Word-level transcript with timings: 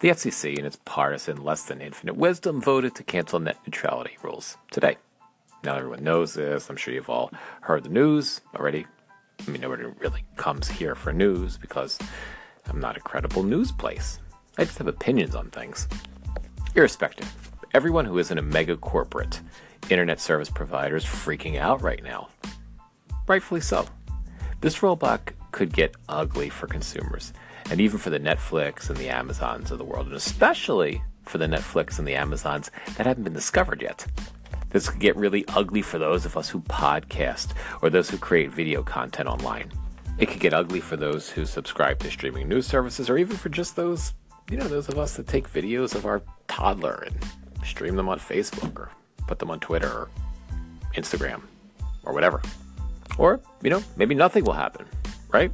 The 0.00 0.10
FCC, 0.10 0.56
in 0.56 0.64
its 0.64 0.78
partisan, 0.84 1.42
less 1.42 1.64
than 1.64 1.80
infinite 1.80 2.16
wisdom, 2.16 2.60
voted 2.60 2.94
to 2.94 3.02
cancel 3.02 3.40
net 3.40 3.56
neutrality 3.66 4.16
rules 4.22 4.56
today. 4.70 4.96
Now 5.64 5.74
everyone 5.74 6.04
knows 6.04 6.34
this. 6.34 6.70
I'm 6.70 6.76
sure 6.76 6.94
you've 6.94 7.10
all 7.10 7.32
heard 7.62 7.82
the 7.82 7.88
news 7.88 8.40
already. 8.54 8.86
I 9.44 9.50
mean, 9.50 9.60
nobody 9.60 9.84
really 9.98 10.24
comes 10.36 10.68
here 10.68 10.94
for 10.94 11.12
news 11.12 11.58
because 11.58 11.98
I'm 12.68 12.78
not 12.78 12.96
a 12.96 13.00
credible 13.00 13.42
news 13.42 13.72
place. 13.72 14.20
I 14.56 14.64
just 14.64 14.78
have 14.78 14.86
opinions 14.86 15.34
on 15.34 15.50
things. 15.50 15.88
Irrespective, 16.76 17.32
everyone 17.74 18.04
who 18.04 18.18
isn't 18.18 18.38
a 18.38 18.42
mega 18.42 18.76
corporate 18.76 19.40
internet 19.90 20.20
service 20.20 20.50
provider 20.50 20.94
is 20.94 21.04
freaking 21.04 21.58
out 21.58 21.82
right 21.82 22.04
now. 22.04 22.28
Rightfully 23.26 23.62
so. 23.62 23.84
This 24.60 24.78
rollback 24.78 25.32
could 25.52 25.72
get 25.72 25.94
ugly 26.08 26.48
for 26.48 26.66
consumers, 26.66 27.32
and 27.70 27.80
even 27.80 27.98
for 27.98 28.10
the 28.10 28.20
Netflix 28.20 28.88
and 28.88 28.98
the 28.98 29.08
Amazons 29.08 29.70
of 29.70 29.78
the 29.78 29.84
world, 29.84 30.06
and 30.06 30.16
especially 30.16 31.02
for 31.24 31.38
the 31.38 31.46
Netflix 31.46 31.98
and 31.98 32.08
the 32.08 32.14
Amazons 32.14 32.70
that 32.96 33.06
haven't 33.06 33.24
been 33.24 33.32
discovered 33.32 33.82
yet. 33.82 34.06
This 34.70 34.88
could 34.88 35.00
get 35.00 35.16
really 35.16 35.44
ugly 35.48 35.82
for 35.82 35.98
those 35.98 36.26
of 36.26 36.36
us 36.36 36.48
who 36.48 36.60
podcast 36.60 37.48
or 37.80 37.88
those 37.90 38.10
who 38.10 38.18
create 38.18 38.50
video 38.50 38.82
content 38.82 39.28
online. 39.28 39.72
It 40.18 40.26
could 40.26 40.40
get 40.40 40.52
ugly 40.52 40.80
for 40.80 40.96
those 40.96 41.30
who 41.30 41.46
subscribe 41.46 42.00
to 42.00 42.10
streaming 42.10 42.48
news 42.48 42.66
services 42.66 43.08
or 43.08 43.16
even 43.18 43.36
for 43.36 43.48
just 43.48 43.76
those, 43.76 44.12
you 44.50 44.56
know, 44.56 44.68
those 44.68 44.88
of 44.88 44.98
us 44.98 45.16
that 45.16 45.26
take 45.26 45.50
videos 45.50 45.94
of 45.94 46.04
our 46.04 46.22
toddler 46.48 47.06
and 47.06 47.16
stream 47.64 47.96
them 47.96 48.08
on 48.08 48.18
Facebook 48.18 48.78
or 48.78 48.90
put 49.26 49.38
them 49.38 49.50
on 49.50 49.60
Twitter 49.60 49.88
or 49.88 50.08
Instagram 50.94 51.42
or 52.04 52.12
whatever. 52.12 52.42
Or, 53.16 53.40
you 53.62 53.70
know, 53.70 53.82
maybe 53.96 54.14
nothing 54.14 54.44
will 54.44 54.52
happen, 54.52 54.86
right? 55.30 55.52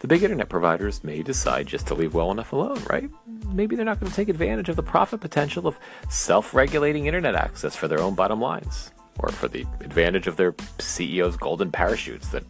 The 0.00 0.06
big 0.06 0.22
internet 0.22 0.48
providers 0.48 1.02
may 1.02 1.22
decide 1.22 1.66
just 1.66 1.86
to 1.88 1.94
leave 1.94 2.14
well 2.14 2.30
enough 2.30 2.52
alone, 2.52 2.82
right? 2.88 3.10
Maybe 3.52 3.74
they're 3.74 3.84
not 3.84 3.98
going 3.98 4.10
to 4.10 4.16
take 4.16 4.28
advantage 4.28 4.68
of 4.68 4.76
the 4.76 4.82
profit 4.82 5.20
potential 5.20 5.66
of 5.66 5.78
self 6.08 6.54
regulating 6.54 7.06
internet 7.06 7.34
access 7.34 7.74
for 7.74 7.88
their 7.88 8.00
own 8.00 8.14
bottom 8.14 8.40
lines, 8.40 8.92
or 9.18 9.30
for 9.30 9.48
the 9.48 9.62
advantage 9.80 10.26
of 10.26 10.36
their 10.36 10.52
CEO's 10.52 11.36
golden 11.36 11.72
parachutes 11.72 12.28
that, 12.28 12.44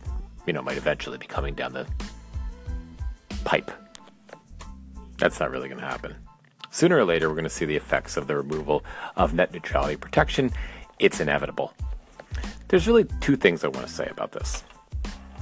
you 0.46 0.52
know, 0.52 0.62
might 0.62 0.76
eventually 0.76 1.16
be 1.16 1.26
coming 1.26 1.54
down 1.54 1.72
the 1.72 1.86
pipe. 3.44 3.70
That's 5.18 5.40
not 5.40 5.50
really 5.50 5.68
going 5.68 5.80
to 5.80 5.86
happen. 5.86 6.16
Sooner 6.70 6.98
or 6.98 7.04
later, 7.04 7.28
we're 7.28 7.34
going 7.34 7.44
to 7.44 7.50
see 7.50 7.64
the 7.64 7.76
effects 7.76 8.16
of 8.16 8.26
the 8.26 8.36
removal 8.36 8.84
of 9.16 9.32
net 9.32 9.52
neutrality 9.52 9.96
protection. 9.96 10.50
It's 10.98 11.18
inevitable. 11.18 11.72
There's 12.68 12.86
really 12.86 13.06
two 13.20 13.36
things 13.36 13.64
I 13.64 13.68
want 13.68 13.86
to 13.86 13.92
say 13.92 14.08
about 14.10 14.32
this. 14.32 14.62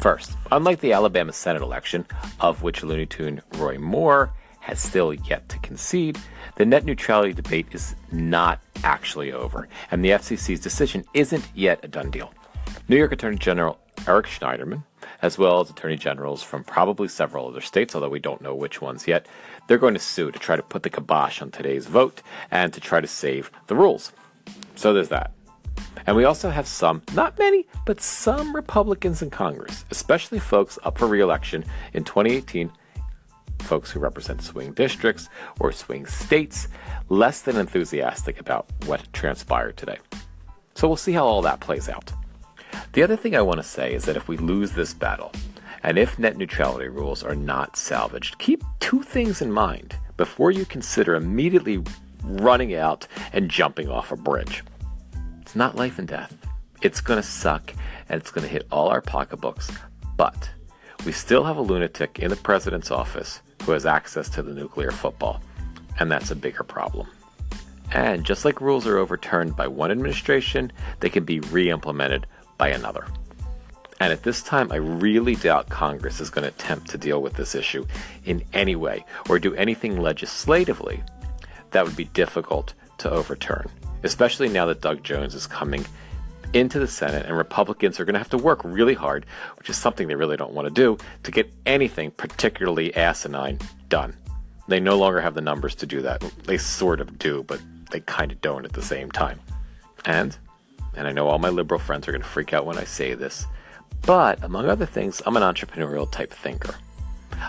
First, 0.07 0.37
unlike 0.53 0.79
the 0.79 0.93
Alabama 0.93 1.33
Senate 1.33 1.62
election, 1.62 2.07
of 2.39 2.62
which 2.62 2.85
Looney 2.85 3.07
Tune 3.07 3.43
Roy 3.55 3.77
Moore 3.77 4.33
has 4.61 4.81
still 4.81 5.12
yet 5.12 5.49
to 5.49 5.59
concede, 5.59 6.17
the 6.55 6.65
net 6.65 6.85
neutrality 6.85 7.33
debate 7.33 7.67
is 7.73 7.97
not 8.12 8.62
actually 8.84 9.33
over, 9.33 9.67
and 9.91 10.05
the 10.05 10.11
FCC's 10.11 10.61
decision 10.61 11.05
isn't 11.12 11.49
yet 11.57 11.81
a 11.83 11.89
done 11.89 12.12
deal. 12.12 12.33
New 12.87 12.97
York 12.97 13.11
Attorney 13.11 13.37
General 13.37 13.81
Eric 14.07 14.27
Schneiderman, 14.27 14.84
as 15.23 15.39
well 15.39 15.61
as 15.61 15.71
attorney 15.71 15.97
generals 15.97 16.41
from 16.41 16.62
probably 16.62 17.09
several 17.09 17.49
other 17.49 17.61
states, 17.61 17.93
although 17.93 18.09
we 18.09 18.21
don't 18.21 18.41
know 18.41 18.55
which 18.55 18.81
ones 18.81 19.09
yet, 19.09 19.27
they're 19.67 19.77
going 19.77 19.95
to 19.95 19.99
sue 19.99 20.31
to 20.31 20.39
try 20.39 20.55
to 20.55 20.62
put 20.62 20.84
the 20.84 20.91
kibosh 20.91 21.43
on 21.43 21.51
today's 21.51 21.87
vote 21.89 22.23
and 22.49 22.73
to 22.73 22.79
try 22.79 23.01
to 23.01 23.09
save 23.09 23.51
the 23.67 23.75
rules. 23.75 24.12
So 24.77 24.93
there's 24.93 25.09
that. 25.09 25.33
And 26.07 26.17
we 26.17 26.25
also 26.25 26.51
have 26.51 26.67
some, 26.67 27.03
not 27.15 27.39
many, 27.39 27.67
but 27.85 28.01
some 28.01 28.55
Republicans 28.55 29.23
in 29.23 29.31
Congress, 29.31 29.85
especially 29.91 30.39
folks 30.39 30.79
up 30.85 30.99
for 30.99 31.07
reelection 31.07 31.65
in 31.95 32.05
2018, 32.05 32.71
folks 33.61 33.91
who 33.91 34.01
represent 34.01 34.43
swing 34.43 34.73
districts 34.73 35.29
or 35.59 35.73
swing 35.73 36.07
states, 36.07 36.69
less 37.09 37.43
than 37.43 37.57
enthusiastic 37.57 38.41
about 38.41 38.67
what 38.85 39.13
transpired 39.13 39.77
today. 39.77 39.99
So 40.75 40.87
we'll 40.87 40.97
see 40.97 41.13
how 41.13 41.25
all 41.25 41.43
that 41.43 41.61
plays 41.61 41.89
out. 41.89 42.12
The 42.93 43.03
other 43.03 43.17
thing 43.17 43.35
I 43.35 43.43
want 43.43 43.59
to 43.59 43.67
say 43.67 43.95
is 43.95 44.05
that 44.05 44.17
if 44.17 44.29
we 44.29 44.37
lose 44.37 44.73
this 44.73 44.93
battle, 44.93 45.33
and 45.83 45.99
if 45.99 46.19
net 46.19 46.37
neutrality 46.37 46.89
rules 46.89 47.23
are 47.23 47.37
not 47.37 47.77
salvaged, 47.77 48.39
keep 48.39 48.62
two 48.81 49.03
things 49.03 49.41
in 49.41 49.53
mind 49.53 49.97
before 50.17 50.51
you 50.51 50.65
consider 50.65 51.15
immediately 51.15 51.83
running 52.23 52.75
out 52.75 53.06
and 53.33 53.51
jumping 53.51 53.89
off 53.89 54.11
a 54.11 54.17
bridge. 54.17 54.65
Not 55.56 55.75
life 55.75 55.99
and 55.99 56.06
death. 56.06 56.37
It's 56.83 57.00
going 57.00 57.17
to 57.17 57.27
suck 57.27 57.72
and 58.11 58.21
it's 58.21 58.31
going 58.31 58.47
to 58.47 58.53
hit 58.53 58.67
all 58.71 58.89
our 58.89 59.00
pocketbooks, 59.00 59.71
but 60.15 60.50
we 61.06 61.12
still 61.12 61.44
have 61.44 61.56
a 61.56 61.62
lunatic 61.62 62.19
in 62.19 62.28
the 62.28 62.37
president's 62.37 62.91
office 62.91 63.41
who 63.62 63.72
has 63.72 63.87
access 63.87 64.28
to 64.28 64.43
the 64.43 64.53
nuclear 64.53 64.91
football, 64.91 65.41
and 65.99 66.12
that's 66.12 66.31
a 66.31 66.37
bigger 66.37 66.62
problem. 66.62 67.09
And 67.91 68.22
just 68.22 68.44
like 68.44 68.61
rules 68.61 68.87
are 68.87 68.99
overturned 68.99 69.56
by 69.56 69.67
one 69.67 69.91
administration, 69.91 70.72
they 71.00 71.09
can 71.09 71.25
be 71.25 71.41
re 71.41 71.71
implemented 71.71 72.27
by 72.59 72.69
another. 72.69 73.06
And 73.99 74.12
at 74.12 74.25
this 74.25 74.43
time, 74.43 74.71
I 74.71 74.77
really 74.77 75.37
doubt 75.37 75.71
Congress 75.71 76.21
is 76.21 76.28
going 76.28 76.43
to 76.43 76.50
attempt 76.50 76.91
to 76.91 76.99
deal 76.99 77.23
with 77.23 77.33
this 77.33 77.55
issue 77.55 77.87
in 78.27 78.44
any 78.53 78.77
way 78.77 79.06
or 79.27 79.38
do 79.38 79.55
anything 79.55 79.99
legislatively 80.03 81.03
that 81.71 81.87
would 81.87 81.97
be 81.97 82.05
difficult 82.05 82.75
to 82.99 83.11
overturn, 83.11 83.71
especially 84.06 84.49
now 84.49 84.67
that 84.67 84.81
Doug 84.81 85.03
Jones 85.03 85.34
is 85.34 85.47
coming 85.47 85.84
into 86.53 86.78
the 86.78 86.87
Senate 86.87 87.27
and 87.27 87.37
Republicans 87.37 88.00
are 88.00 88.05
going 88.05 88.15
to 88.15 88.19
have 88.19 88.31
to 88.31 88.39
work 88.39 88.61
really 88.65 88.94
hard, 88.94 89.27
which 89.59 89.69
is 89.69 89.77
something 89.77 90.09
they 90.09 90.15
really 90.15 90.37
don't 90.37 90.53
want 90.53 90.67
to 90.67 90.72
do, 90.72 90.97
to 91.25 91.31
get 91.31 91.53
anything 91.67 92.11
particularly 92.12 92.94
asinine 92.97 93.59
done. 93.89 94.17
They 94.69 94.81
no 94.81 94.97
longer 94.97 95.21
have 95.21 95.34
the 95.34 95.41
numbers 95.41 95.75
to 95.77 95.87
do 95.87 96.03
that. 96.03 96.21
They 96.44 96.59
sort 96.59 97.00
of 97.00 97.19
do, 97.19 97.44
but 97.44 97.61
they 97.91 98.00
kind 98.00 98.33
of 98.33 98.41
don't 98.41 98.65
at 98.65 98.72
the 98.72 98.83
same 98.83 99.11
time. 99.11 99.41
And, 100.05 100.37
and 100.97 101.06
I 101.06 101.12
know 101.12 101.28
all 101.28 101.38
my 101.38 101.50
liberal 101.50 101.81
friends 101.81 102.09
are 102.09 102.12
going 102.12 102.23
to 102.23 102.28
freak 102.28 102.53
out 102.53 102.67
when 102.67 102.78
I 102.78 102.84
say 102.84 103.15
this, 103.15 103.47
but 104.03 104.43
among 104.43 104.69
other 104.69 104.87
things, 104.87 105.21
I'm 105.27 105.37
an 105.37 105.43
entrepreneurial 105.43 106.11
type 106.11 106.33
thinker. 106.33 106.75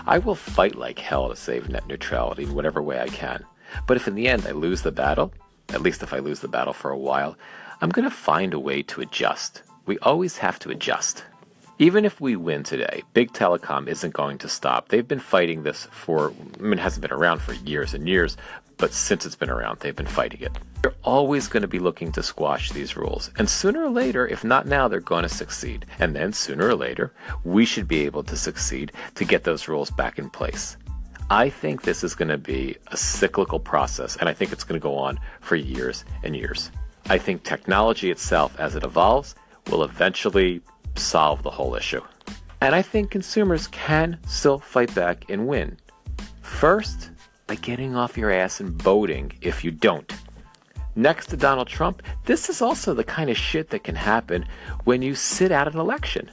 I 0.06 0.18
will 0.18 0.34
fight 0.34 0.74
like 0.74 0.98
hell 0.98 1.28
to 1.28 1.36
save 1.36 1.68
net 1.68 1.86
neutrality 1.86 2.44
in 2.44 2.54
whatever 2.54 2.82
way 2.82 3.00
I 3.00 3.08
can. 3.08 3.44
But 3.86 3.96
if 3.96 4.08
in 4.08 4.14
the 4.14 4.28
end 4.28 4.46
I 4.46 4.52
lose 4.52 4.82
the 4.82 4.92
battle, 4.92 5.32
at 5.70 5.82
least 5.82 6.02
if 6.02 6.12
I 6.12 6.18
lose 6.18 6.40
the 6.40 6.48
battle 6.48 6.72
for 6.72 6.90
a 6.90 6.98
while, 6.98 7.36
I'm 7.80 7.90
going 7.90 8.08
to 8.08 8.14
find 8.14 8.54
a 8.54 8.60
way 8.60 8.82
to 8.84 9.00
adjust. 9.00 9.62
We 9.86 9.98
always 9.98 10.38
have 10.38 10.58
to 10.60 10.70
adjust. 10.70 11.24
Even 11.78 12.04
if 12.04 12.20
we 12.20 12.34
win 12.34 12.64
today, 12.64 13.04
big 13.14 13.32
telecom 13.32 13.86
isn't 13.86 14.12
going 14.12 14.38
to 14.38 14.48
stop. 14.48 14.88
They've 14.88 15.06
been 15.06 15.20
fighting 15.20 15.62
this 15.62 15.86
for, 15.92 16.32
I 16.58 16.62
mean, 16.62 16.74
it 16.74 16.78
hasn't 16.80 17.02
been 17.02 17.12
around 17.12 17.40
for 17.40 17.52
years 17.52 17.94
and 17.94 18.08
years, 18.08 18.36
but 18.78 18.92
since 18.92 19.24
it's 19.24 19.36
been 19.36 19.50
around, 19.50 19.78
they've 19.78 19.94
been 19.94 20.06
fighting 20.06 20.40
it. 20.40 20.58
They're 20.82 20.94
always 21.04 21.46
going 21.48 21.62
to 21.62 21.68
be 21.68 21.78
looking 21.78 22.10
to 22.12 22.22
squash 22.22 22.70
these 22.70 22.96
rules. 22.96 23.30
And 23.38 23.48
sooner 23.48 23.84
or 23.84 23.90
later, 23.90 24.26
if 24.26 24.42
not 24.42 24.66
now, 24.66 24.88
they're 24.88 25.00
going 25.00 25.24
to 25.24 25.28
succeed. 25.28 25.86
And 26.00 26.16
then 26.16 26.32
sooner 26.32 26.66
or 26.66 26.74
later, 26.74 27.12
we 27.44 27.64
should 27.64 27.86
be 27.86 28.04
able 28.06 28.24
to 28.24 28.36
succeed 28.36 28.92
to 29.14 29.24
get 29.24 29.44
those 29.44 29.68
rules 29.68 29.90
back 29.90 30.18
in 30.18 30.30
place. 30.30 30.76
I 31.30 31.50
think 31.50 31.82
this 31.82 32.02
is 32.02 32.14
going 32.14 32.28
to 32.28 32.38
be 32.38 32.76
a 32.86 32.96
cyclical 32.96 33.60
process, 33.60 34.16
and 34.16 34.30
I 34.30 34.32
think 34.32 34.50
it's 34.50 34.64
going 34.64 34.80
to 34.80 34.82
go 34.82 34.96
on 34.96 35.20
for 35.40 35.56
years 35.56 36.06
and 36.22 36.34
years. 36.34 36.70
I 37.10 37.18
think 37.18 37.42
technology 37.42 38.10
itself, 38.10 38.58
as 38.58 38.74
it 38.74 38.82
evolves, 38.82 39.34
will 39.70 39.84
eventually 39.84 40.62
solve 40.96 41.42
the 41.42 41.50
whole 41.50 41.74
issue. 41.74 42.00
And 42.62 42.74
I 42.74 42.80
think 42.80 43.10
consumers 43.10 43.66
can 43.68 44.18
still 44.26 44.58
fight 44.58 44.94
back 44.94 45.28
and 45.28 45.46
win. 45.46 45.76
First, 46.40 47.10
by 47.46 47.56
getting 47.56 47.94
off 47.94 48.16
your 48.16 48.30
ass 48.30 48.60
and 48.60 48.70
voting 48.70 49.32
if 49.42 49.62
you 49.62 49.70
don't. 49.70 50.10
Next 50.96 51.28
to 51.28 51.36
Donald 51.36 51.68
Trump, 51.68 52.02
this 52.24 52.48
is 52.48 52.60
also 52.60 52.94
the 52.94 53.04
kind 53.04 53.30
of 53.30 53.36
shit 53.36 53.70
that 53.70 53.84
can 53.84 53.94
happen 53.94 54.46
when 54.84 55.02
you 55.02 55.14
sit 55.14 55.52
out 55.52 55.72
an 55.72 55.78
election. 55.78 56.30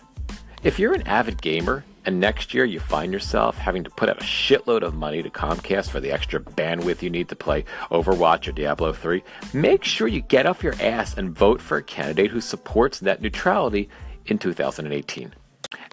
If 0.64 0.80
you're 0.80 0.94
an 0.94 1.06
avid 1.06 1.42
gamer 1.42 1.84
and 2.06 2.20
next 2.20 2.54
year 2.54 2.66
you 2.66 2.80
find 2.80 3.12
yourself 3.12 3.58
having 3.58 3.84
to 3.84 3.90
put 3.90 4.10
out 4.10 4.22
a 4.22 4.24
shitload 4.24 4.82
of 4.82 4.94
money 4.94 5.24
to 5.24 5.30
Comcast 5.30 5.90
for 5.90 6.00
the 6.00 6.12
extra 6.12 6.40
bandwidth 6.40 7.02
you 7.02 7.10
need 7.10 7.30
to 7.30 7.36
play 7.36 7.66
Overwatch 7.92 8.48
or 8.48 8.52
Diablo 8.52 8.94
3, 8.94 9.24
make 9.54 9.84
sure 9.84 10.08
you 10.08 10.22
get 10.22 10.46
off 10.46 10.64
your 10.64 10.76
ass 10.80 11.18
and 11.18 11.36
vote 11.36 11.62
for 11.62 11.78
a 11.78 11.84
candidate 11.84 12.32
who 12.32 12.42
supports 12.42 13.02
net 13.02 13.22
neutrality 13.22 13.90
in 14.26 14.38
2018. 14.38 15.34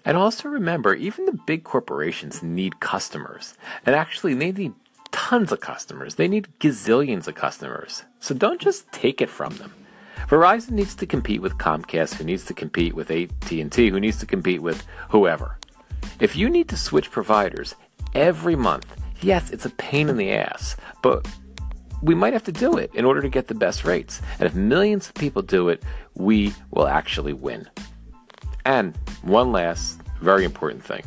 And 0.05 0.17
also 0.17 0.49
remember, 0.49 0.93
even 0.93 1.25
the 1.25 1.39
big 1.47 1.63
corporations 1.63 2.43
need 2.43 2.79
customers. 2.79 3.55
And 3.85 3.95
actually, 3.95 4.33
they 4.33 4.51
need 4.51 4.73
tons 5.11 5.51
of 5.51 5.61
customers. 5.61 6.15
They 6.15 6.27
need 6.27 6.47
gazillions 6.59 7.27
of 7.27 7.35
customers. 7.35 8.03
So 8.19 8.35
don't 8.35 8.59
just 8.59 8.91
take 8.91 9.21
it 9.21 9.29
from 9.29 9.55
them. 9.57 9.73
Verizon 10.27 10.71
needs 10.71 10.95
to 10.95 11.05
compete 11.05 11.41
with 11.41 11.57
Comcast, 11.57 12.15
who 12.15 12.23
needs 12.23 12.45
to 12.45 12.53
compete 12.53 12.93
with 12.93 13.11
AT&T, 13.11 13.89
who 13.89 13.99
needs 13.99 14.17
to 14.19 14.25
compete 14.25 14.61
with 14.61 14.85
whoever. 15.09 15.57
If 16.23 16.37
you 16.37 16.49
need 16.49 16.69
to 16.69 16.77
switch 16.77 17.11
providers 17.11 17.75
every 18.15 18.55
month, 18.55 18.95
yes, 19.19 19.51
it's 19.51 19.65
a 19.65 19.69
pain 19.71 20.07
in 20.07 20.15
the 20.15 20.31
ass, 20.31 20.77
but 21.01 21.27
we 22.01 22.15
might 22.15 22.31
have 22.31 22.45
to 22.45 22.51
do 22.53 22.77
it 22.77 22.95
in 22.95 23.03
order 23.03 23.21
to 23.21 23.27
get 23.27 23.47
the 23.47 23.53
best 23.53 23.83
rates. 23.83 24.21
And 24.39 24.43
if 24.47 24.55
millions 24.55 25.09
of 25.09 25.15
people 25.15 25.41
do 25.41 25.67
it, 25.67 25.83
we 26.13 26.53
will 26.71 26.87
actually 26.87 27.33
win. 27.33 27.69
And 28.63 28.95
one 29.23 29.51
last 29.51 29.99
very 30.21 30.45
important 30.45 30.81
thing. 30.81 31.03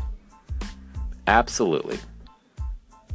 Absolutely. 1.26 1.98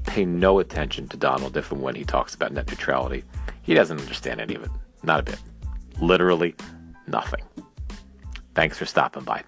pay 0.07 0.25
no 0.25 0.57
attention 0.57 1.07
to 1.07 1.17
Donald 1.17 1.55
if 1.55 1.71
and 1.71 1.83
when 1.83 1.93
he 1.93 2.03
talks 2.03 2.33
about 2.33 2.51
net 2.51 2.67
neutrality. 2.67 3.23
He 3.61 3.75
doesn't 3.75 3.99
understand 3.99 4.41
any 4.41 4.55
of 4.55 4.63
it. 4.63 4.71
Not 5.03 5.19
a 5.19 5.23
bit. 5.23 5.39
Literally 6.01 6.55
nothing. 7.05 7.43
Thanks 8.55 8.75
for 8.75 8.87
stopping 8.87 9.23
by. 9.23 9.43